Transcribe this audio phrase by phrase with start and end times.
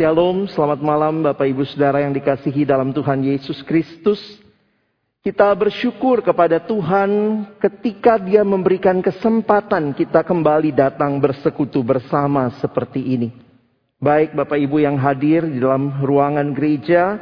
[0.00, 4.16] Shalom, selamat malam Bapak Ibu Saudara yang dikasihi dalam Tuhan Yesus Kristus.
[5.20, 13.28] Kita bersyukur kepada Tuhan ketika dia memberikan kesempatan kita kembali datang bersekutu bersama seperti ini.
[14.00, 17.20] Baik Bapak Ibu yang hadir di dalam ruangan gereja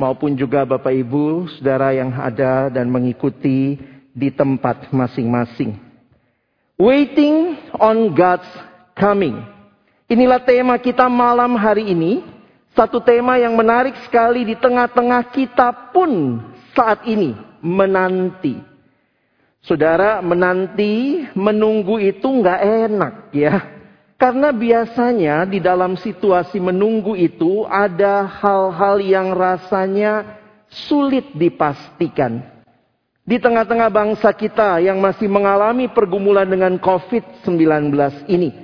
[0.00, 3.76] maupun juga Bapak Ibu Saudara yang ada dan mengikuti
[4.16, 5.76] di tempat masing-masing.
[6.80, 8.48] Waiting on God's
[8.96, 9.53] coming.
[10.14, 12.22] Inilah tema kita malam hari ini.
[12.70, 16.38] Satu tema yang menarik sekali di tengah-tengah kita pun
[16.70, 18.62] saat ini menanti.
[19.58, 23.58] Saudara menanti, menunggu itu nggak enak ya.
[24.14, 30.38] Karena biasanya di dalam situasi menunggu itu ada hal-hal yang rasanya
[30.70, 32.38] sulit dipastikan.
[33.26, 38.63] Di tengah-tengah bangsa kita yang masih mengalami pergumulan dengan COVID-19 ini.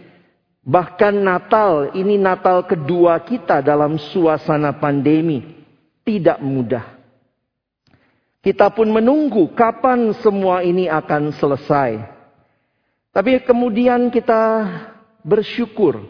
[0.61, 5.41] Bahkan Natal, ini Natal kedua kita dalam suasana pandemi.
[6.05, 7.01] Tidak mudah.
[8.41, 12.01] Kita pun menunggu kapan semua ini akan selesai.
[13.13, 14.65] Tapi kemudian kita
[15.21, 16.01] bersyukur.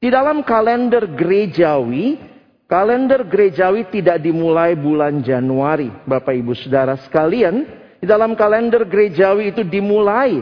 [0.00, 2.16] Di dalam kalender gerejawi,
[2.64, 5.92] kalender gerejawi tidak dimulai bulan Januari.
[6.08, 7.66] Bapak ibu saudara sekalian,
[7.98, 10.40] di dalam kalender gerejawi itu dimulai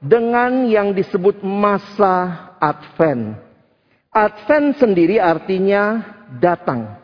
[0.00, 3.36] dengan yang disebut masa Advent.
[4.08, 6.00] Advent sendiri artinya
[6.40, 6.96] datang.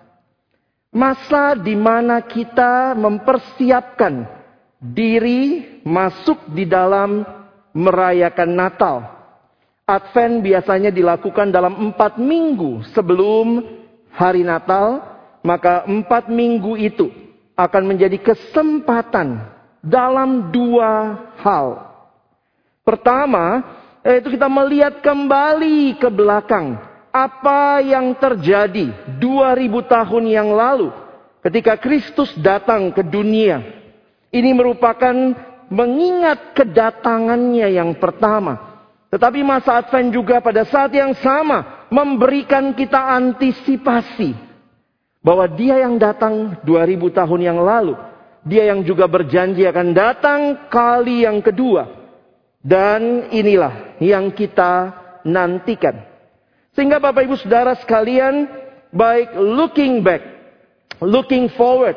[0.90, 4.26] Masa di mana kita mempersiapkan
[4.80, 7.22] diri masuk di dalam
[7.76, 8.96] merayakan Natal.
[9.84, 13.60] Advent biasanya dilakukan dalam empat minggu sebelum
[14.16, 15.12] hari Natal.
[15.40, 17.08] Maka empat minggu itu
[17.56, 19.40] akan menjadi kesempatan
[19.80, 21.80] dalam dua hal.
[22.84, 23.64] Pertama,
[24.04, 26.80] yaitu kita melihat kembali ke belakang.
[27.10, 30.94] Apa yang terjadi 2000 tahun yang lalu
[31.42, 33.58] ketika Kristus datang ke dunia.
[34.30, 35.34] Ini merupakan
[35.66, 38.78] mengingat kedatangannya yang pertama.
[39.10, 44.38] Tetapi masa Advent juga pada saat yang sama memberikan kita antisipasi
[45.18, 47.98] bahwa dia yang datang 2000 tahun yang lalu,
[48.46, 50.40] dia yang juga berjanji akan datang
[50.70, 51.99] kali yang kedua
[52.60, 54.92] dan inilah yang kita
[55.24, 56.04] nantikan.
[56.76, 58.46] Sehingga Bapak Ibu Saudara sekalian,
[58.92, 60.22] baik looking back,
[61.02, 61.96] looking forward,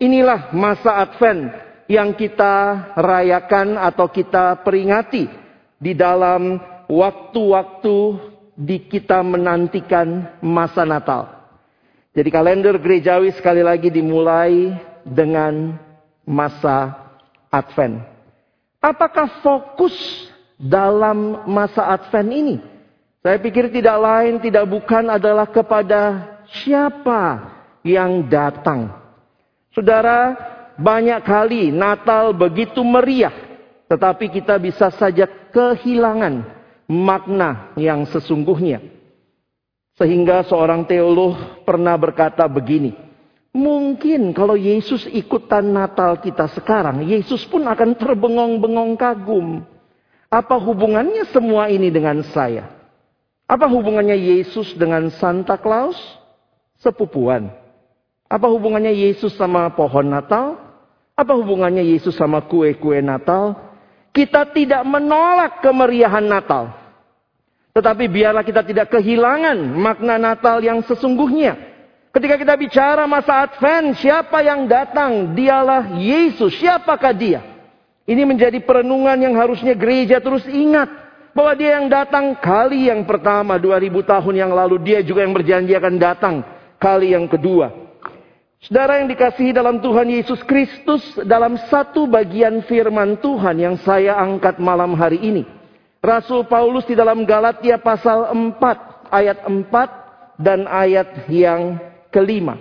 [0.00, 1.52] inilah masa Advent
[1.90, 5.26] yang kita rayakan atau kita peringati
[5.76, 7.98] di dalam waktu-waktu
[8.54, 11.40] di kita menantikan masa Natal.
[12.10, 14.74] Jadi kalender gerejawi sekali lagi dimulai
[15.06, 15.78] dengan
[16.26, 16.94] masa
[17.54, 18.09] Advent.
[18.80, 19.92] Apakah fokus
[20.56, 22.56] dalam masa Advent ini?
[23.20, 26.24] Saya pikir tidak lain, tidak bukan adalah kepada
[26.64, 27.52] siapa
[27.84, 28.88] yang datang.
[29.76, 30.32] Saudara,
[30.80, 33.36] banyak kali Natal begitu meriah,
[33.92, 36.40] tetapi kita bisa saja kehilangan
[36.88, 38.80] makna yang sesungguhnya.
[40.00, 41.36] Sehingga seorang teolog
[41.68, 42.96] pernah berkata begini,
[43.50, 49.66] Mungkin kalau Yesus ikutan Natal kita sekarang, Yesus pun akan terbengong-bengong kagum.
[50.30, 52.70] Apa hubungannya semua ini dengan saya?
[53.50, 55.98] Apa hubungannya Yesus dengan Santa Claus?
[56.78, 57.50] Sepupuan.
[58.30, 60.54] Apa hubungannya Yesus sama pohon Natal?
[61.18, 63.58] Apa hubungannya Yesus sama kue-kue Natal?
[64.14, 66.70] Kita tidak menolak kemeriahan Natal.
[67.74, 71.69] Tetapi biarlah kita tidak kehilangan makna Natal yang sesungguhnya.
[72.10, 75.30] Ketika kita bicara masa Advent, siapa yang datang?
[75.30, 76.58] Dialah Yesus.
[76.58, 77.38] Siapakah dia?
[78.02, 80.90] Ini menjadi perenungan yang harusnya gereja terus ingat.
[81.30, 84.82] Bahwa dia yang datang kali yang pertama 2000 tahun yang lalu.
[84.82, 86.34] Dia juga yang berjanji akan datang
[86.82, 87.70] kali yang kedua.
[88.58, 91.06] Saudara yang dikasihi dalam Tuhan Yesus Kristus.
[91.22, 95.46] Dalam satu bagian firman Tuhan yang saya angkat malam hari ini.
[96.02, 102.58] Rasul Paulus di dalam Galatia pasal 4 ayat 4 dan ayat yang kelima.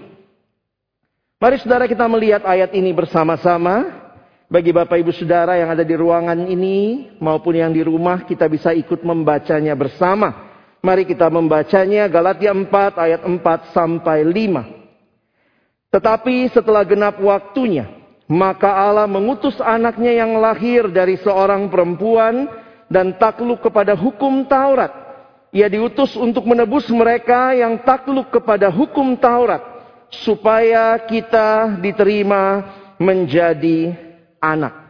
[1.40, 4.06] Mari saudara kita melihat ayat ini bersama-sama.
[4.50, 8.74] Bagi Bapak Ibu Saudara yang ada di ruangan ini maupun yang di rumah kita bisa
[8.74, 10.50] ikut membacanya bersama.
[10.82, 12.66] Mari kita membacanya Galatia 4
[12.98, 15.94] ayat 4 sampai 5.
[15.94, 17.94] Tetapi setelah genap waktunya,
[18.26, 22.50] maka Allah mengutus anaknya yang lahir dari seorang perempuan
[22.90, 25.09] dan takluk kepada hukum Taurat
[25.50, 29.62] ia diutus untuk menebus mereka yang takluk kepada hukum Taurat,
[30.10, 32.66] supaya kita diterima
[33.02, 33.94] menjadi
[34.42, 34.90] anak.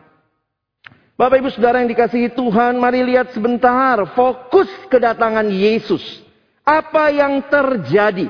[1.20, 6.00] Bapak Ibu Saudara yang dikasihi Tuhan, mari lihat sebentar fokus kedatangan Yesus.
[6.64, 8.30] Apa yang terjadi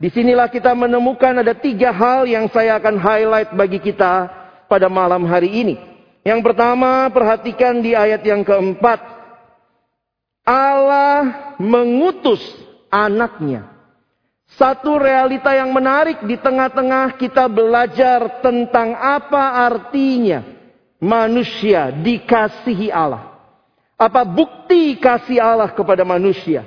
[0.00, 4.32] Di sinilah kita menemukan ada tiga hal yang saya akan highlight bagi kita
[4.64, 5.76] pada malam hari ini.
[6.24, 8.96] Yang pertama, perhatikan di ayat yang keempat.
[10.44, 12.40] Allah mengutus
[12.90, 13.70] anaknya.
[14.58, 20.42] Satu realita yang menarik di tengah-tengah kita belajar tentang apa artinya
[20.98, 23.30] manusia dikasihi Allah.
[23.94, 26.66] Apa bukti kasih Allah kepada manusia?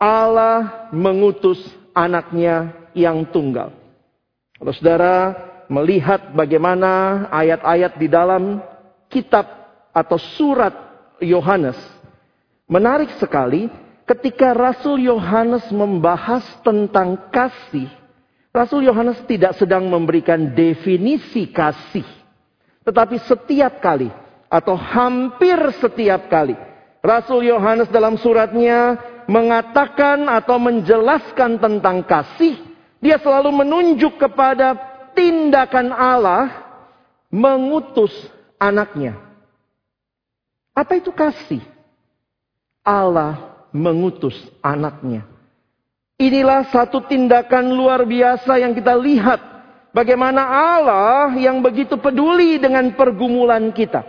[0.00, 1.60] Allah mengutus
[1.94, 3.70] anaknya yang tunggal.
[4.58, 5.16] Kalau saudara
[5.70, 8.58] melihat bagaimana ayat-ayat di dalam
[9.06, 9.46] kitab
[9.94, 10.74] atau surat
[11.22, 11.78] Yohanes,
[12.68, 13.68] menarik sekali
[14.04, 17.88] ketika Rasul Yohanes membahas tentang kasih.
[18.54, 22.06] Rasul Yohanes tidak sedang memberikan definisi kasih,
[22.86, 24.06] tetapi setiap kali
[24.46, 26.54] atau hampir setiap kali
[27.04, 28.96] Rasul Yohanes dalam suratnya
[29.28, 32.56] mengatakan atau menjelaskan tentang kasih,
[33.04, 34.72] dia selalu menunjuk kepada
[35.12, 36.48] tindakan Allah
[37.28, 38.08] mengutus
[38.56, 39.20] anaknya.
[40.72, 41.60] Apa itu kasih?
[42.84, 45.26] Allah mengutus anaknya.
[46.20, 49.40] Inilah satu tindakan luar biasa yang kita lihat.
[49.90, 54.04] Bagaimana Allah yang begitu peduli dengan pergumulan kita.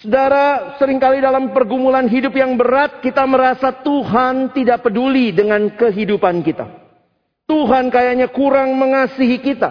[0.00, 6.42] Saudara, sering kali dalam pergumulan hidup yang berat, kita merasa Tuhan tidak peduli dengan kehidupan
[6.42, 6.66] kita.
[7.46, 9.70] Tuhan kayaknya kurang mengasihi kita.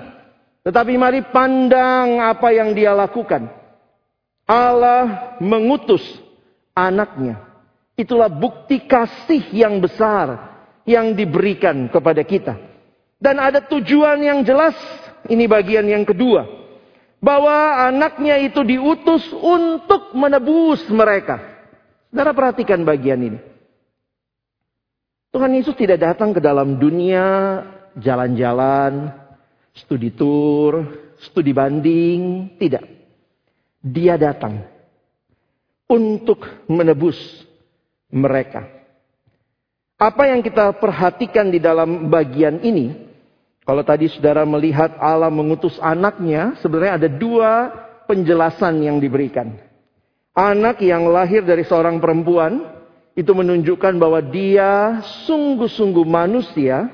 [0.64, 3.52] Tetapi mari pandang apa yang dia lakukan.
[4.48, 6.02] Allah mengutus
[6.72, 7.53] anaknya.
[7.94, 10.54] Itulah bukti kasih yang besar
[10.84, 12.58] yang diberikan kepada kita.
[13.22, 14.76] Dan ada tujuan yang jelas.
[15.24, 16.44] Ini bagian yang kedua
[17.24, 21.40] bahwa anaknya itu diutus untuk menebus mereka.
[22.12, 23.40] Saudara perhatikan bagian ini.
[25.32, 27.26] Tuhan Yesus tidak datang ke dalam dunia
[27.98, 29.16] jalan-jalan,
[29.74, 30.84] studi tour,
[31.24, 32.86] studi banding, tidak.
[33.80, 34.62] Dia datang
[35.88, 37.18] untuk menebus
[38.14, 38.70] mereka.
[39.98, 43.14] Apa yang kita perhatikan di dalam bagian ini
[43.64, 47.52] kalau tadi saudara melihat Allah mengutus anaknya, sebenarnya ada dua
[48.12, 49.56] penjelasan yang diberikan.
[50.36, 52.60] Anak yang lahir dari seorang perempuan,
[53.16, 56.92] itu menunjukkan bahwa dia sungguh-sungguh manusia.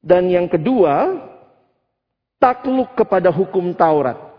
[0.00, 1.20] Dan yang kedua,
[2.40, 4.31] takluk kepada hukum Taurat.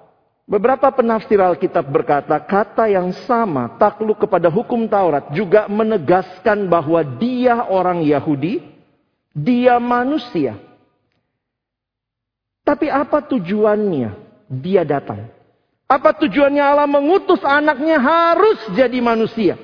[0.43, 7.63] Beberapa penafsir Alkitab berkata, kata yang sama, takluk kepada hukum Taurat, juga menegaskan bahwa dia
[7.63, 8.59] orang Yahudi,
[9.31, 10.59] dia manusia.
[12.67, 14.19] Tapi apa tujuannya
[14.51, 15.31] dia datang?
[15.87, 19.55] Apa tujuannya Allah mengutus anaknya harus jadi manusia?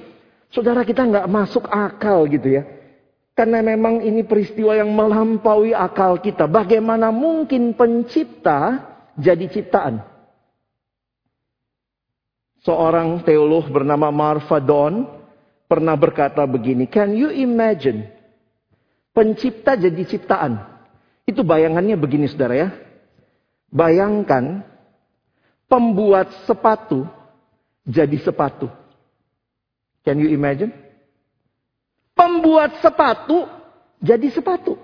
[0.51, 2.63] Saudara kita nggak masuk akal gitu ya.
[3.35, 6.47] Karena memang ini peristiwa yang melampaui akal kita.
[6.47, 8.83] Bagaimana mungkin pencipta
[9.15, 10.18] jadi ciptaan?
[12.63, 15.07] Seorang teolog bernama Marfa Don
[15.65, 18.19] pernah berkata begini, Can you imagine
[19.19, 20.63] Pencipta jadi ciptaan.
[21.27, 22.69] Itu bayangannya begini saudara ya.
[23.67, 24.63] Bayangkan
[25.67, 27.05] pembuat sepatu
[27.85, 28.71] jadi sepatu.
[30.07, 30.71] Can you imagine?
[32.15, 33.43] Pembuat sepatu
[33.99, 34.79] jadi sepatu.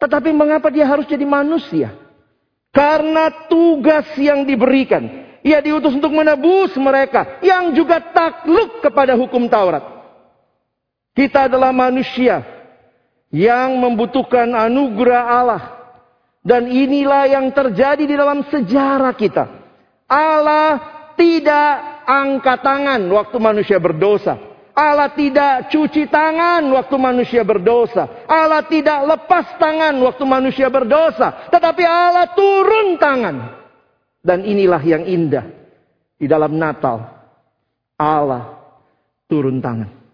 [0.00, 1.92] Tetapi mengapa dia harus jadi manusia?
[2.72, 5.23] Karena tugas yang diberikan.
[5.44, 9.84] Ia diutus untuk menebus mereka yang juga takluk kepada hukum Taurat.
[11.12, 12.40] Kita adalah manusia
[13.28, 15.62] yang membutuhkan anugerah Allah.
[16.44, 19.44] Dan inilah yang terjadi di dalam sejarah kita.
[20.08, 20.80] Allah
[21.16, 24.36] tidak angkat tangan waktu manusia berdosa.
[24.74, 28.26] Allah tidak cuci tangan waktu manusia berdosa.
[28.26, 31.48] Allah tidak lepas tangan waktu manusia berdosa.
[31.52, 33.63] Tetapi Allah turun tangan.
[34.24, 35.44] Dan inilah yang indah.
[36.16, 37.12] Di dalam Natal.
[38.00, 38.58] Allah
[39.28, 40.04] turun tangan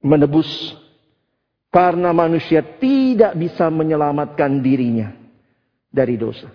[0.00, 0.48] menebus
[1.70, 5.12] karena manusia tidak bisa menyelamatkan dirinya
[5.86, 6.50] dari dosa.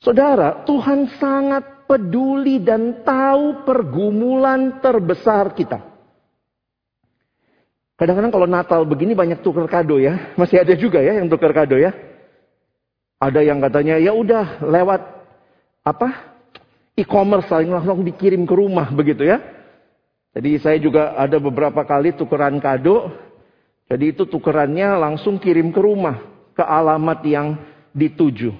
[0.00, 5.84] Saudara, Tuhan sangat peduli dan tahu pergumulan terbesar kita.
[8.00, 10.32] Kadang-kadang kalau Natal begini banyak tukar kado ya.
[10.40, 11.92] Masih ada juga ya yang tukar kado ya.
[13.20, 15.04] Ada yang katanya ya udah lewat
[15.84, 16.08] apa?
[16.96, 19.38] E-commerce langsung dikirim ke rumah begitu ya.
[20.32, 23.12] Jadi saya juga ada beberapa kali tukeran kado.
[23.92, 26.16] Jadi itu tukerannya langsung kirim ke rumah.
[26.56, 27.60] Ke alamat yang
[27.92, 28.56] dituju.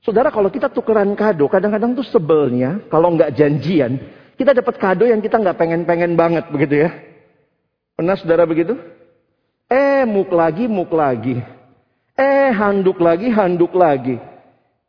[0.00, 4.00] Saudara kalau kita tukeran kado, kadang-kadang tuh sebelnya, kalau nggak janjian,
[4.40, 6.90] kita dapat kado yang kita nggak pengen-pengen banget begitu ya.
[8.00, 8.80] Pernah saudara begitu?
[9.68, 11.59] Eh, muk lagi, muk lagi.
[12.20, 14.20] Eh, handuk lagi, handuk lagi.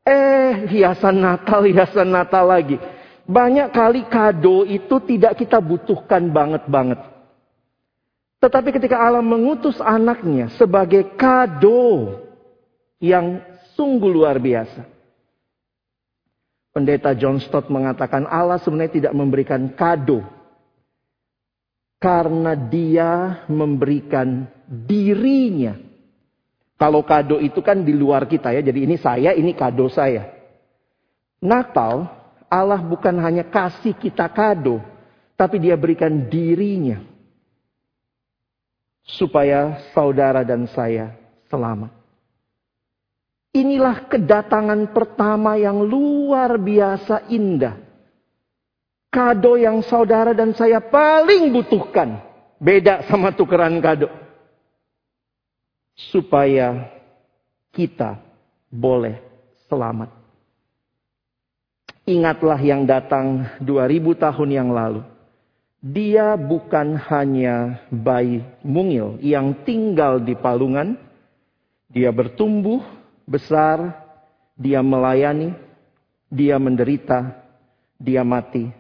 [0.03, 2.75] Eh, hiasan Natal, hiasan Natal lagi.
[3.23, 6.99] Banyak kali kado itu tidak kita butuhkan banget-banget.
[8.43, 12.19] Tetapi ketika Allah mengutus anaknya sebagai kado
[12.99, 13.39] yang
[13.79, 14.83] sungguh luar biasa.
[16.75, 20.25] Pendeta John Stott mengatakan Allah sebenarnya tidak memberikan kado.
[22.01, 25.90] Karena dia memberikan dirinya.
[26.81, 28.65] Kalau kado itu kan di luar kita ya.
[28.65, 30.33] Jadi ini saya, ini kado saya.
[31.37, 32.09] Natal,
[32.49, 34.81] Allah bukan hanya kasih kita kado.
[35.37, 37.05] Tapi dia berikan dirinya
[39.05, 41.13] supaya saudara dan saya
[41.53, 41.93] selamat.
[43.53, 47.77] Inilah kedatangan pertama yang luar biasa indah.
[49.13, 52.25] Kado yang saudara dan saya paling butuhkan.
[52.57, 54.20] Beda sama tukeran kado.
[56.09, 56.89] Supaya
[57.69, 58.17] kita
[58.73, 59.21] boleh
[59.69, 60.09] selamat.
[62.09, 65.05] Ingatlah yang datang 2000 tahun yang lalu.
[65.81, 70.97] Dia bukan hanya bayi mungil yang tinggal di palungan.
[71.91, 72.81] Dia bertumbuh
[73.25, 74.01] besar,
[74.57, 75.53] dia melayani,
[76.31, 77.33] dia menderita,
[77.99, 78.71] dia mati,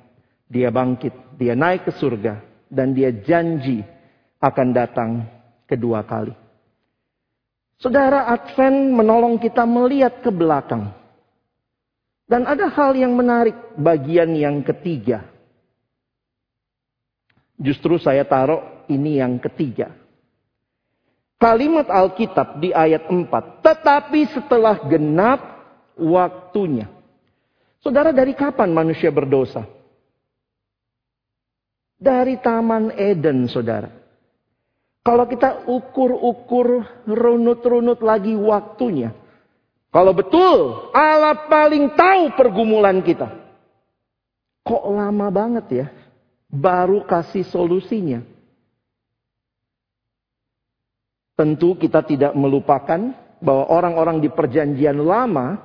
[0.49, 2.39] dia bangkit, dia naik ke surga,
[2.71, 3.83] dan dia janji
[4.39, 5.11] akan datang
[5.69, 6.40] kedua kali.
[7.81, 10.93] Saudara Advent menolong kita melihat ke belakang.
[12.29, 15.25] Dan ada hal yang menarik bagian yang ketiga.
[17.57, 19.97] Justru saya taruh ini yang ketiga.
[21.41, 23.65] Kalimat Alkitab di ayat 4.
[23.65, 25.41] Tetapi setelah genap
[25.97, 26.85] waktunya.
[27.81, 29.65] Saudara dari kapan manusia berdosa?
[31.97, 34.00] Dari Taman Eden saudara.
[35.01, 39.17] Kalau kita ukur-ukur runut-runut lagi waktunya.
[39.89, 43.27] Kalau betul Allah paling tahu pergumulan kita.
[44.61, 45.87] Kok lama banget ya?
[46.51, 48.19] baru kasih solusinya.
[51.39, 55.57] Tentu kita tidak melupakan bahwa orang-orang di perjanjian lama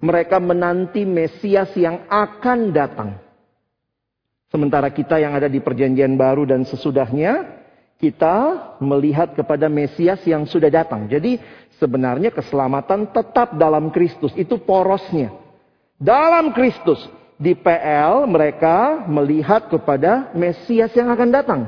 [0.00, 3.10] mereka menanti Mesias yang akan datang.
[4.48, 7.65] Sementara kita yang ada di perjanjian baru dan sesudahnya
[7.96, 8.36] kita
[8.76, 11.08] melihat kepada Mesias yang sudah datang.
[11.08, 11.40] Jadi
[11.80, 14.36] sebenarnya keselamatan tetap dalam Kristus.
[14.36, 15.32] Itu porosnya.
[15.96, 17.00] Dalam Kristus
[17.40, 21.60] di PL mereka melihat kepada Mesias yang akan datang.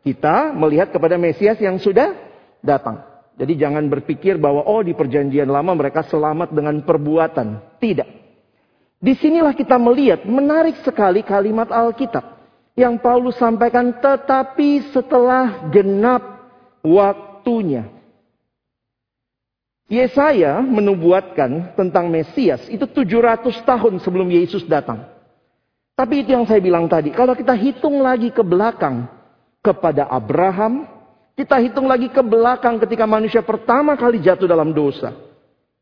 [0.00, 2.16] Kita melihat kepada Mesias yang sudah
[2.64, 3.04] datang.
[3.34, 7.80] Jadi jangan berpikir bahwa oh di perjanjian lama mereka selamat dengan perbuatan.
[7.82, 8.08] Tidak.
[9.04, 12.33] Di sinilah kita melihat menarik sekali kalimat Alkitab.
[12.74, 16.22] Yang Paulus sampaikan tetapi setelah genap
[16.82, 17.86] waktunya.
[19.86, 25.06] Yesaya menubuatkan tentang Mesias itu 700 tahun sebelum Yesus datang.
[25.94, 29.06] Tapi itu yang saya bilang tadi, kalau kita hitung lagi ke belakang
[29.62, 30.90] kepada Abraham,
[31.38, 35.14] kita hitung lagi ke belakang ketika manusia pertama kali jatuh dalam dosa.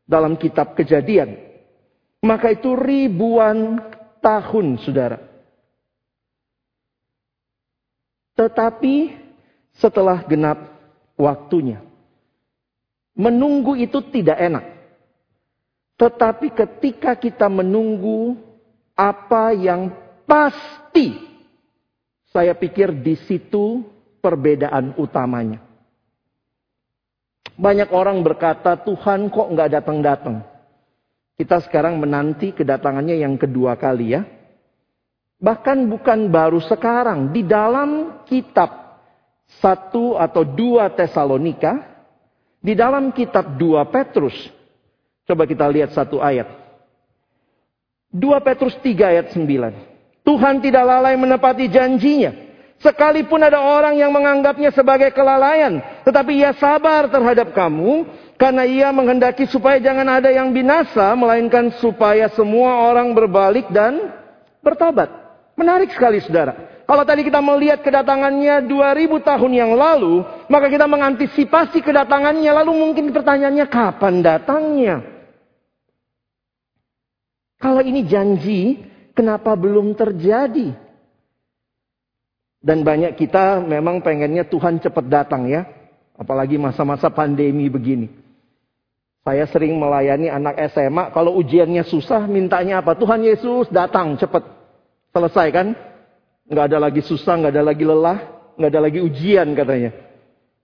[0.05, 1.33] Dalam kitab kejadian.
[2.21, 3.81] Maka itu ribuan
[4.21, 5.32] tahun saudara.
[8.43, 9.15] Tetapi
[9.79, 10.59] setelah genap
[11.15, 11.79] waktunya.
[13.15, 14.65] Menunggu itu tidak enak.
[15.95, 18.35] Tetapi ketika kita menunggu
[18.99, 21.19] apa yang Pasti.
[22.33, 23.85] Saya pikir di situ
[24.23, 25.61] perbedaan utamanya.
[27.53, 30.41] Banyak orang berkata, Tuhan kok nggak datang-datang?
[31.37, 34.25] Kita sekarang menanti kedatangannya yang kedua kali ya.
[35.43, 37.35] Bahkan bukan baru sekarang.
[37.35, 38.95] Di dalam kitab
[39.59, 41.83] satu atau dua Tesalonika.
[42.63, 44.33] Di dalam kitab dua Petrus.
[45.27, 46.63] Coba kita lihat satu ayat.
[48.13, 50.21] 2 Petrus 3 ayat 9.
[50.21, 52.29] Tuhan tidak lalai menepati janjinya.
[52.77, 55.81] Sekalipun ada orang yang menganggapnya sebagai kelalaian.
[56.05, 58.05] Tetapi ia sabar terhadap kamu.
[58.35, 61.15] Karena ia menghendaki supaya jangan ada yang binasa.
[61.15, 64.13] Melainkan supaya semua orang berbalik dan
[64.59, 65.22] bertobat.
[65.53, 66.83] Menarik sekali saudara.
[66.83, 70.25] Kalau tadi kita melihat kedatangannya 2000 tahun yang lalu.
[70.49, 72.51] Maka kita mengantisipasi kedatangannya.
[72.63, 74.95] Lalu mungkin pertanyaannya kapan datangnya?
[77.61, 78.83] Kalau ini janji,
[79.13, 80.73] Kenapa belum terjadi?
[82.63, 85.69] Dan banyak kita memang pengennya Tuhan cepat datang ya.
[86.17, 88.09] Apalagi masa-masa pandemi begini.
[89.23, 92.97] Saya sering melayani anak SMA, kalau ujiannya susah, mintanya apa?
[92.97, 94.43] Tuhan Yesus datang cepat.
[95.13, 95.67] Selesai kan?
[96.49, 98.17] Nggak ada lagi susah, nggak ada lagi lelah,
[98.57, 99.93] nggak ada lagi ujian katanya.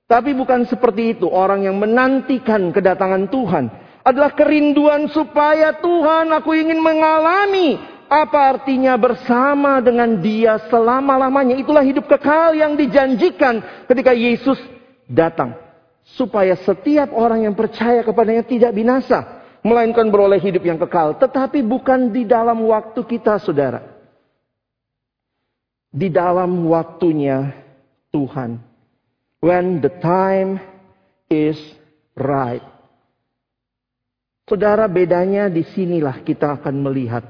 [0.09, 1.29] Tapi bukan seperti itu.
[1.29, 3.69] Orang yang menantikan kedatangan Tuhan
[4.01, 7.77] adalah kerinduan supaya Tuhan aku ingin mengalami
[8.09, 11.53] apa artinya bersama dengan dia selama-lamanya.
[11.61, 14.57] Itulah hidup kekal yang dijanjikan ketika Yesus
[15.05, 15.53] datang.
[16.17, 19.45] Supaya setiap orang yang percaya kepadanya tidak binasa.
[19.61, 21.21] Melainkan beroleh hidup yang kekal.
[21.21, 23.98] Tetapi bukan di dalam waktu kita saudara.
[25.89, 27.49] Di dalam waktunya
[28.13, 28.61] Tuhan.
[29.39, 30.59] When the time
[31.31, 31.57] is
[32.17, 32.65] right.
[34.49, 37.23] Saudara bedanya di sinilah kita akan melihat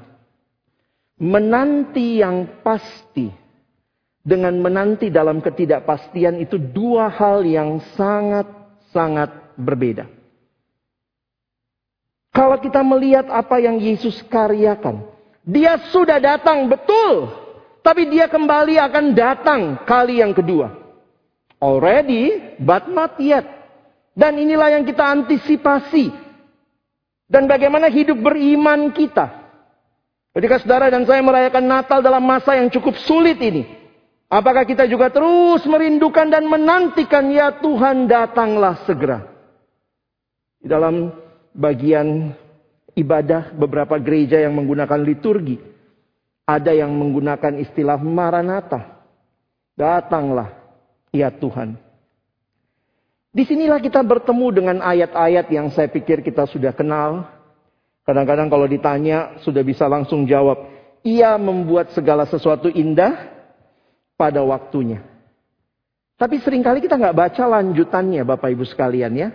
[1.20, 3.28] Menanti yang pasti
[4.24, 10.08] dengan menanti dalam ketidakpastian itu dua hal yang sangat-sangat berbeda.
[12.32, 15.04] Kalau kita melihat apa yang Yesus karyakan,
[15.44, 17.36] dia sudah datang betul,
[17.80, 20.68] tapi dia kembali akan datang kali yang kedua.
[21.60, 23.44] Already, but not yet.
[24.16, 26.12] Dan inilah yang kita antisipasi.
[27.30, 29.40] Dan bagaimana hidup beriman kita.
[30.36, 33.66] Ketika saudara dan saya merayakan Natal dalam masa yang cukup sulit ini.
[34.30, 39.26] Apakah kita juga terus merindukan dan menantikan ya Tuhan datanglah segera.
[40.60, 41.10] Di dalam
[41.50, 42.30] bagian
[42.94, 45.69] ibadah beberapa gereja yang menggunakan liturgi.
[46.50, 49.06] Ada yang menggunakan istilah Maranatha.
[49.78, 50.50] Datanglah
[51.14, 51.78] ya Tuhan.
[53.30, 57.30] Di sinilah kita bertemu dengan ayat-ayat yang saya pikir kita sudah kenal
[58.10, 60.66] Kadang-kadang kalau ditanya sudah bisa langsung jawab.
[61.06, 63.30] Ia membuat segala sesuatu indah
[64.18, 64.98] pada waktunya.
[66.18, 69.28] Tapi sering kali kita nggak baca lanjutannya Bapak Ibu sekalian ya.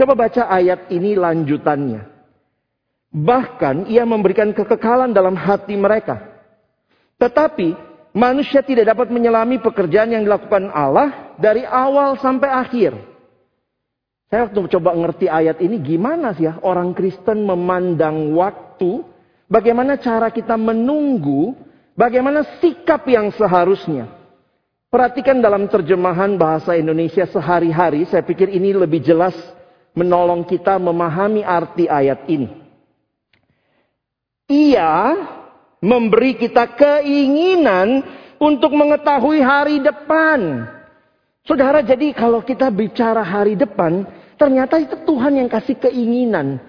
[0.00, 2.08] Coba baca ayat ini lanjutannya.
[3.12, 6.29] Bahkan ia memberikan kekekalan dalam hati mereka.
[7.20, 7.76] Tetapi
[8.16, 12.96] manusia tidak dapat menyelami pekerjaan yang dilakukan Allah dari awal sampai akhir.
[14.30, 19.02] Saya waktu coba ngerti ayat ini gimana sih ya orang Kristen memandang waktu,
[19.50, 21.52] bagaimana cara kita menunggu,
[21.98, 24.06] bagaimana sikap yang seharusnya.
[24.90, 29.34] Perhatikan dalam terjemahan bahasa Indonesia sehari-hari, saya pikir ini lebih jelas
[29.94, 32.48] menolong kita memahami arti ayat ini.
[34.50, 35.14] Ia
[35.80, 38.04] memberi kita keinginan
[38.40, 40.68] untuk mengetahui hari depan.
[41.44, 44.04] Saudara, jadi kalau kita bicara hari depan,
[44.40, 46.64] Ternyata itu Tuhan yang kasih keinginan.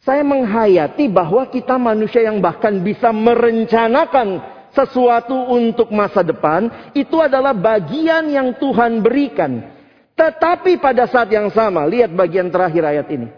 [0.00, 4.40] Saya menghayati bahwa kita manusia yang bahkan bisa merencanakan
[4.72, 6.72] sesuatu untuk masa depan.
[6.96, 9.68] Itu adalah bagian yang Tuhan berikan.
[10.16, 13.28] Tetapi pada saat yang sama, lihat bagian terakhir ayat ini.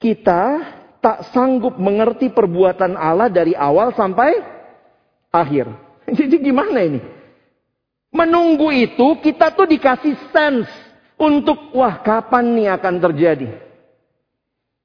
[0.00, 0.64] Kita
[1.04, 4.40] tak sanggup mengerti perbuatan Allah dari awal sampai
[5.28, 5.68] akhir.
[6.18, 7.00] Jadi gimana ini?
[8.08, 10.72] Menunggu itu kita tuh dikasih sense
[11.20, 13.48] untuk wah kapan nih akan terjadi.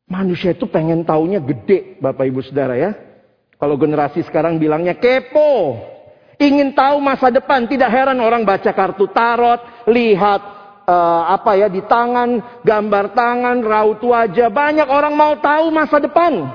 [0.10, 2.91] Manusia itu pengen taunya gede Bapak Ibu Saudara ya.
[3.55, 5.77] Kalau generasi sekarang bilangnya kepo.
[6.41, 7.69] Ingin tahu masa depan.
[7.69, 9.62] Tidak heran orang baca kartu tarot.
[9.86, 10.59] Lihat
[10.89, 12.62] uh, apa ya di tangan.
[12.65, 14.49] Gambar tangan, raut wajah.
[14.49, 16.49] Banyak orang mau tahu masa depan.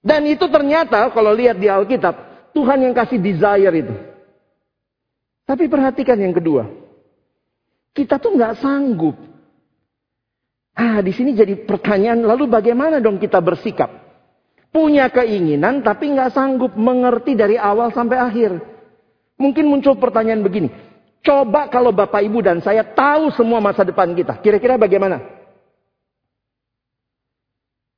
[0.00, 2.32] Dan itu ternyata kalau lihat di Alkitab.
[2.54, 3.94] Tuhan yang kasih desire itu.
[5.44, 6.70] Tapi perhatikan yang kedua.
[7.92, 9.16] Kita tuh nggak sanggup.
[10.74, 13.90] Ah, di sini jadi pertanyaan, lalu bagaimana dong kita bersikap?
[14.74, 18.58] Punya keinginan tapi nggak sanggup mengerti dari awal sampai akhir.
[19.38, 20.93] Mungkin muncul pertanyaan begini.
[21.24, 24.36] Coba kalau Bapak Ibu dan saya tahu semua masa depan kita.
[24.44, 25.24] Kira-kira bagaimana?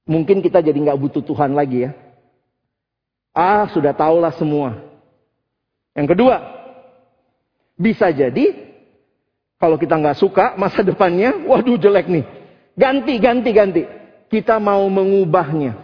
[0.07, 1.93] Mungkin kita jadi nggak butuh Tuhan lagi ya.
[3.35, 4.79] Ah, sudah tahulah semua.
[5.99, 6.37] Yang kedua,
[7.75, 8.55] bisa jadi
[9.59, 12.25] kalau kita nggak suka masa depannya, waduh jelek nih.
[12.79, 13.83] Ganti, ganti, ganti.
[14.31, 15.75] Kita mau mengubahnya.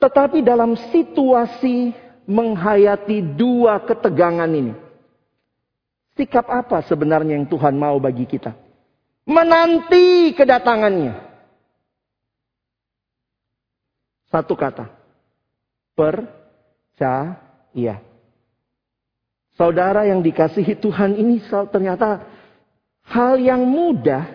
[0.00, 1.92] Tetapi dalam situasi
[2.24, 4.83] menghayati dua ketegangan ini.
[6.14, 8.54] Sikap apa sebenarnya yang Tuhan mau bagi kita?
[9.26, 11.14] Menanti kedatangannya.
[14.30, 14.94] Satu kata.
[15.98, 17.34] Percaya.
[19.54, 21.38] Saudara yang dikasihi Tuhan ini
[21.70, 22.26] ternyata
[23.06, 24.26] hal yang mudah,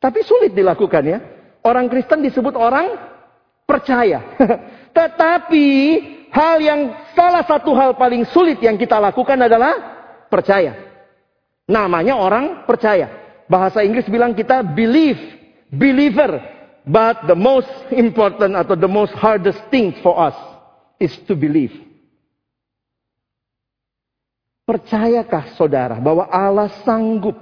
[0.00, 1.20] tapi sulit dilakukan ya.
[1.64, 2.92] Orang Kristen disebut orang
[3.64, 4.20] percaya.
[4.96, 5.68] Tetapi
[6.32, 6.80] hal yang
[7.12, 9.74] salah satu hal paling sulit yang kita lakukan adalah
[10.28, 10.85] percaya.
[11.66, 13.10] Namanya orang percaya.
[13.50, 15.18] Bahasa Inggris bilang kita believe,
[15.70, 16.38] believer.
[16.86, 20.38] But the most important atau the most hardest thing for us
[21.02, 21.74] is to believe.
[24.66, 27.34] Percayakah saudara bahwa Allah sanggup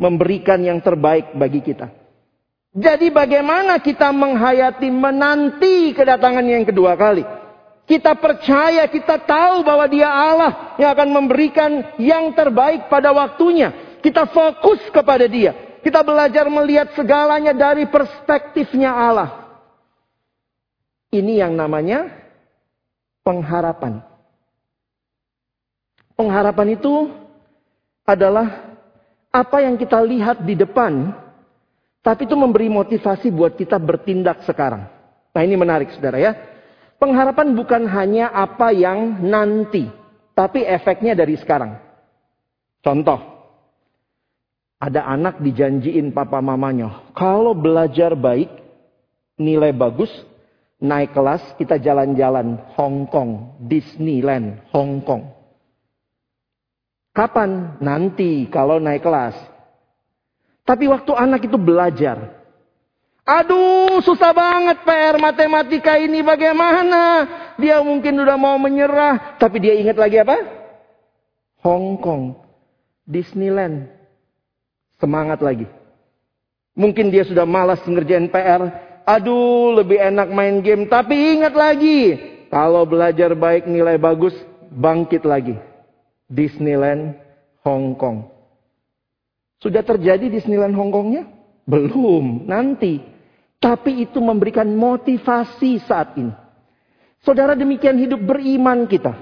[0.00, 1.92] memberikan yang terbaik bagi kita?
[2.72, 7.39] Jadi bagaimana kita menghayati menanti kedatangan yang kedua kali?
[7.90, 13.98] Kita percaya, kita tahu bahwa dia Allah yang akan memberikan yang terbaik pada waktunya.
[13.98, 15.82] Kita fokus kepada dia.
[15.82, 19.58] Kita belajar melihat segalanya dari perspektifnya Allah.
[21.10, 22.14] Ini yang namanya
[23.26, 24.06] pengharapan.
[26.14, 27.10] Pengharapan itu
[28.06, 28.70] adalah
[29.34, 31.10] apa yang kita lihat di depan,
[32.06, 34.86] tapi itu memberi motivasi buat kita bertindak sekarang.
[35.34, 36.59] Nah ini menarik saudara ya.
[37.00, 39.88] Pengharapan bukan hanya apa yang nanti,
[40.36, 41.80] tapi efeknya dari sekarang.
[42.84, 43.16] Contoh,
[44.76, 48.52] ada anak dijanjiin papa mamanya, kalau belajar baik,
[49.40, 50.12] nilai bagus,
[50.80, 55.24] naik kelas, kita jalan-jalan Hong Kong, Disneyland, Hong Kong.
[57.16, 57.80] Kapan?
[57.84, 59.36] Nanti kalau naik kelas.
[60.64, 62.39] Tapi waktu anak itu belajar,
[63.24, 67.28] Aduh, susah banget PR matematika ini bagaimana?
[67.60, 70.36] Dia mungkin udah mau menyerah, tapi dia ingat lagi apa?
[71.60, 72.40] Hong Kong,
[73.04, 73.92] Disneyland.
[74.96, 75.68] Semangat lagi.
[76.72, 78.68] Mungkin dia sudah malas ngerjain PR.
[79.04, 80.88] Aduh, lebih enak main game.
[80.88, 82.16] Tapi ingat lagi,
[82.48, 84.32] kalau belajar baik nilai bagus,
[84.72, 85.56] bangkit lagi.
[86.30, 87.18] Disneyland,
[87.66, 88.30] Hong Kong.
[89.60, 91.39] Sudah terjadi Disneyland Hong Kongnya?
[91.70, 92.98] Belum, nanti.
[93.62, 96.34] Tapi itu memberikan motivasi saat ini.
[97.22, 99.14] Saudara demikian hidup beriman kita.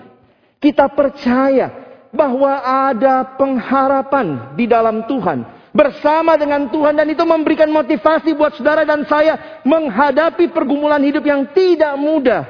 [0.62, 1.68] Kita percaya
[2.08, 5.44] bahwa ada pengharapan di dalam Tuhan.
[5.74, 11.44] Bersama dengan Tuhan dan itu memberikan motivasi buat saudara dan saya menghadapi pergumulan hidup yang
[11.52, 12.48] tidak mudah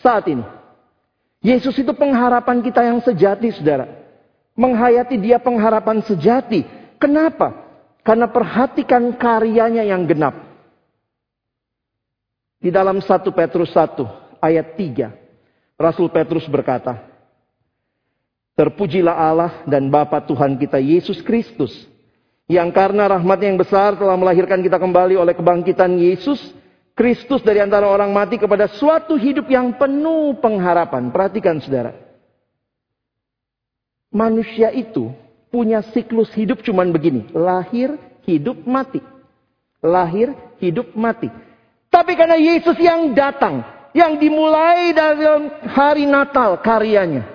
[0.00, 0.42] saat ini.
[1.44, 3.84] Yesus itu pengharapan kita yang sejati saudara.
[4.56, 6.64] Menghayati dia pengharapan sejati.
[6.96, 7.63] Kenapa?
[8.04, 10.36] Karena perhatikan karyanya yang genap.
[12.60, 14.04] Di dalam 1 Petrus 1
[14.44, 15.08] ayat 3.
[15.80, 17.00] Rasul Petrus berkata.
[18.54, 21.72] Terpujilah Allah dan Bapa Tuhan kita Yesus Kristus.
[22.44, 26.38] Yang karena rahmatnya yang besar telah melahirkan kita kembali oleh kebangkitan Yesus.
[26.94, 31.10] Kristus dari antara orang mati kepada suatu hidup yang penuh pengharapan.
[31.10, 31.96] Perhatikan saudara.
[34.14, 35.10] Manusia itu
[35.54, 37.30] punya siklus hidup cuman begini.
[37.30, 37.94] Lahir,
[38.26, 38.98] hidup, mati.
[39.78, 41.30] Lahir, hidup, mati.
[41.94, 43.62] Tapi karena Yesus yang datang,
[43.94, 45.22] yang dimulai dari
[45.70, 47.30] hari Natal karyanya.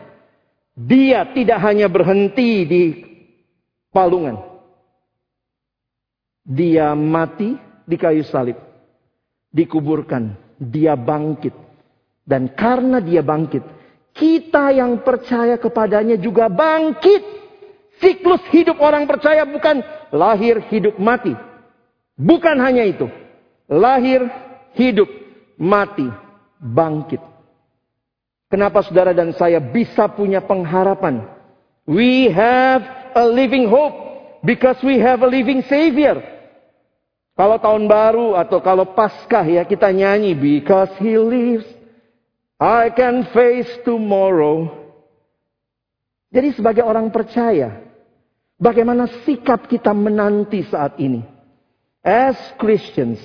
[0.76, 2.84] Dia tidak hanya berhenti di
[3.96, 4.36] palungan.
[6.44, 7.56] Dia mati
[7.88, 8.60] di kayu salib.
[9.48, 10.36] Dikuburkan.
[10.60, 11.56] Dia bangkit.
[12.28, 13.64] Dan karena dia bangkit,
[14.12, 17.39] kita yang percaya kepadanya juga bangkit.
[18.00, 19.84] Siklus hidup orang percaya bukan
[20.16, 21.36] lahir, hidup, mati.
[22.16, 23.12] Bukan hanya itu.
[23.68, 24.24] Lahir,
[24.76, 25.08] hidup,
[25.60, 26.08] mati,
[26.60, 27.20] bangkit.
[28.50, 31.28] Kenapa saudara dan saya bisa punya pengharapan?
[31.86, 32.82] We have
[33.14, 33.94] a living hope
[34.42, 36.24] because we have a living savior.
[37.36, 41.68] Kalau tahun baru atau kalau paskah ya kita nyanyi because he lives
[42.60, 44.68] I can face tomorrow.
[46.30, 47.89] Jadi sebagai orang percaya,
[48.60, 51.24] bagaimana sikap kita menanti saat ini?
[52.04, 53.20] As Christians,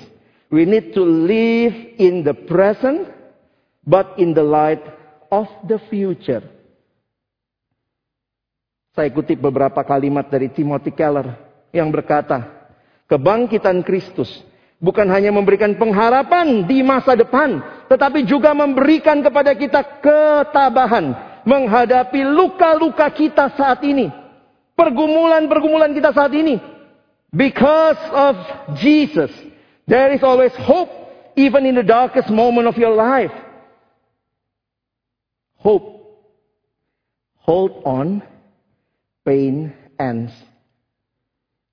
[0.55, 3.11] We need to live in the present,
[3.83, 4.87] but in the light
[5.27, 6.47] of the future.
[8.95, 11.35] Saya kutip beberapa kalimat dari Timothy Keller
[11.75, 12.71] yang berkata,
[13.11, 14.31] kebangkitan Kristus
[14.79, 17.59] bukan hanya memberikan pengharapan di masa depan,
[17.91, 24.07] tetapi juga memberikan kepada kita ketabahan menghadapi luka-luka kita saat ini,
[24.75, 26.59] pergumulan-pergumulan kita saat ini.
[27.35, 28.39] Because of
[28.79, 29.31] Jesus,
[29.85, 30.89] There is always hope,
[31.37, 33.33] even in the darkest moment of your life.
[35.61, 35.93] Hope.
[37.45, 38.25] Hold on,
[39.29, 40.33] pain ends.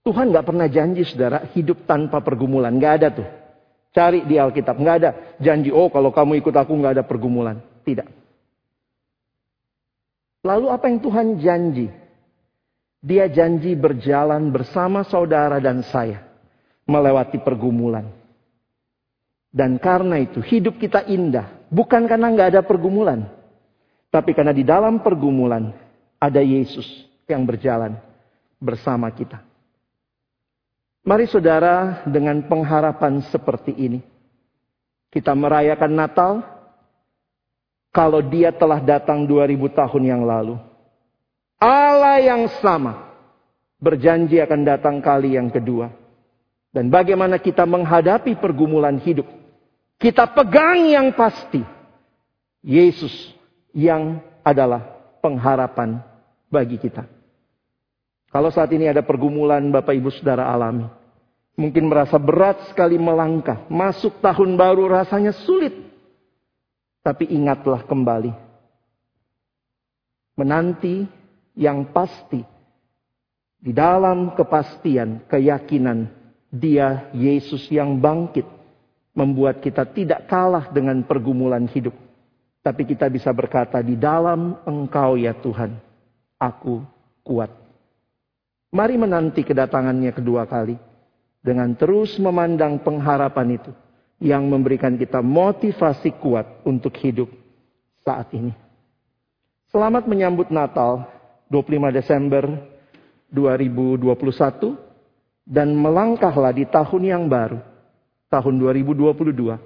[0.03, 2.75] Tuhan gak pernah janji saudara hidup tanpa pergumulan.
[2.75, 3.29] Gak ada tuh.
[3.95, 4.75] Cari di Alkitab.
[4.75, 7.63] Gak ada janji, oh kalau kamu ikut aku gak ada pergumulan.
[7.87, 8.07] Tidak.
[10.43, 11.87] Lalu apa yang Tuhan janji?
[13.01, 16.21] Dia janji berjalan bersama saudara dan saya
[16.85, 18.05] melewati pergumulan.
[19.51, 21.65] Dan karena itu hidup kita indah.
[21.67, 23.27] Bukan karena nggak ada pergumulan.
[24.07, 25.73] Tapi karena di dalam pergumulan
[26.21, 26.85] ada Yesus
[27.25, 27.97] yang berjalan
[28.61, 29.41] bersama kita.
[31.01, 33.99] Mari saudara dengan pengharapan seperti ini.
[35.09, 36.31] Kita merayakan Natal.
[37.91, 40.55] Kalau dia telah datang 2000 tahun yang lalu.
[42.19, 43.11] Yang sama
[43.81, 45.89] berjanji akan datang kali yang kedua.
[46.71, 49.27] Dan bagaimana kita menghadapi pergumulan hidup.
[49.99, 51.59] Kita pegang yang pasti.
[52.61, 53.11] Yesus
[53.73, 54.85] yang adalah
[55.19, 55.99] pengharapan
[56.47, 57.03] bagi kita.
[58.31, 60.87] Kalau saat ini ada pergumulan Bapak Ibu Saudara alami.
[61.59, 63.67] Mungkin merasa berat sekali melangkah.
[63.67, 65.75] Masuk tahun baru rasanya sulit.
[67.03, 68.31] Tapi ingatlah kembali.
[70.39, 71.03] Menanti
[71.55, 72.43] yang pasti.
[73.61, 76.09] Di dalam kepastian, keyakinan.
[76.51, 78.43] Dia Yesus yang bangkit.
[79.11, 81.93] Membuat kita tidak kalah dengan pergumulan hidup.
[82.63, 85.75] Tapi kita bisa berkata di dalam engkau ya Tuhan.
[86.39, 86.81] Aku
[87.21, 87.51] kuat.
[88.71, 90.79] Mari menanti kedatangannya kedua kali.
[91.41, 93.71] Dengan terus memandang pengharapan itu.
[94.21, 97.27] Yang memberikan kita motivasi kuat untuk hidup
[98.05, 98.53] saat ini.
[99.71, 101.20] Selamat menyambut Natal
[101.51, 102.47] 25 Desember
[103.27, 104.79] 2021.
[105.43, 107.59] Dan melangkahlah di tahun yang baru.
[108.31, 109.59] Tahun 2022.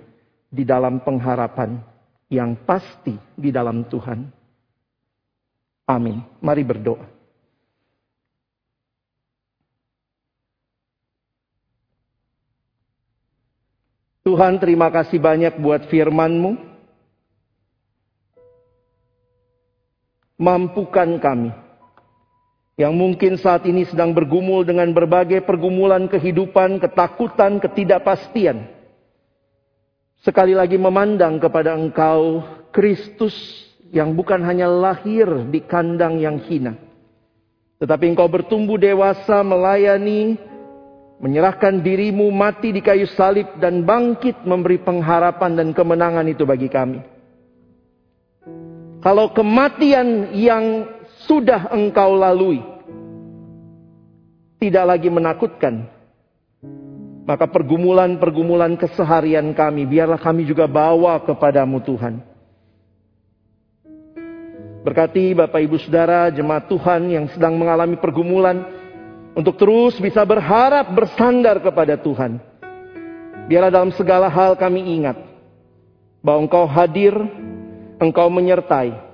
[0.50, 1.78] Di dalam pengharapan
[2.34, 4.26] yang pasti di dalam Tuhan.
[5.86, 6.26] Amin.
[6.42, 7.06] Mari berdoa.
[14.26, 16.58] Tuhan terima kasih banyak buat firman-Mu.
[20.42, 21.65] Mampukan kami.
[22.76, 28.68] Yang mungkin saat ini sedang bergumul dengan berbagai pergumulan kehidupan, ketakutan, ketidakpastian.
[30.20, 32.44] Sekali lagi memandang kepada Engkau,
[32.76, 33.32] Kristus
[33.96, 36.76] yang bukan hanya lahir di kandang yang hina.
[37.80, 40.36] Tetapi Engkau bertumbuh dewasa melayani
[41.24, 47.00] menyerahkan dirimu mati di kayu salib dan bangkit memberi pengharapan dan kemenangan itu bagi kami.
[49.00, 50.95] Kalau kematian yang
[51.26, 52.62] sudah engkau lalui
[54.62, 55.86] tidak lagi menakutkan,
[57.28, 62.24] maka pergumulan-pergumulan keseharian kami biarlah kami juga bawa kepadamu Tuhan.
[64.86, 68.70] Berkati Bapak Ibu Saudara, jemaat Tuhan yang sedang mengalami pergumulan,
[69.34, 72.38] untuk terus bisa berharap bersandar kepada Tuhan.
[73.46, 75.18] Biarlah dalam segala hal kami ingat
[76.22, 77.14] bahwa Engkau hadir,
[78.02, 79.05] Engkau menyertai.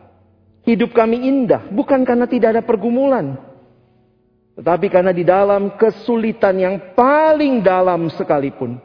[0.62, 3.34] Hidup kami indah bukan karena tidak ada pergumulan,
[4.62, 8.78] tetapi karena di dalam kesulitan yang paling dalam sekalipun,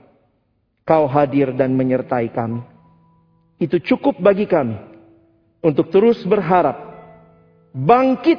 [0.86, 2.62] Kau hadir dan menyertai kami.
[3.58, 4.78] Itu cukup bagi kami
[5.58, 6.78] untuk terus berharap,
[7.74, 8.38] bangkit,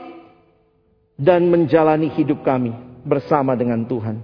[1.19, 2.71] dan menjalani hidup kami
[3.03, 4.23] bersama dengan Tuhan.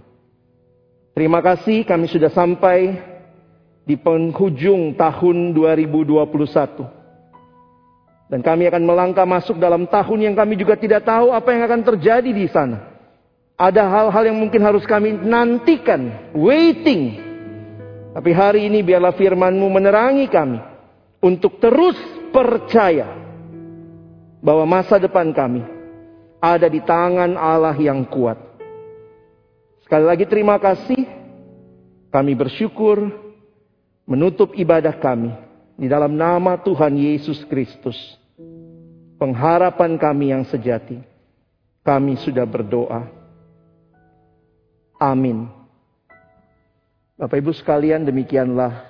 [1.11, 2.95] Terima kasih kami sudah sampai
[3.83, 7.02] di penghujung tahun 2021.
[8.33, 11.85] Dan kami akan melangkah masuk dalam tahun yang kami juga tidak tahu apa yang akan
[11.85, 12.81] terjadi di sana.
[13.53, 17.21] Ada hal-hal yang mungkin harus kami nantikan, waiting.
[18.17, 20.57] Tapi hari ini biarlah firman-Mu menerangi kami
[21.21, 21.93] untuk terus
[22.33, 23.05] percaya
[24.41, 25.61] bahwa masa depan kami
[26.41, 28.41] ada di tangan Allah yang kuat.
[29.85, 31.05] Sekali lagi terima kasih.
[32.09, 33.13] Kami bersyukur
[34.09, 35.29] menutup ibadah kami
[35.77, 38.22] di dalam nama Tuhan Yesus Kristus.
[39.21, 40.99] Pengharapan kami yang sejati.
[41.83, 43.05] Kami sudah berdoa.
[44.97, 45.51] Amin.
[47.19, 48.89] Bapak Ibu sekalian demikianlah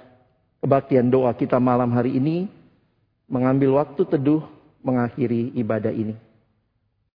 [0.64, 2.48] kebaktian doa kita malam hari ini.
[3.28, 4.46] Mengambil waktu teduh
[4.86, 6.14] mengakhiri ibadah ini.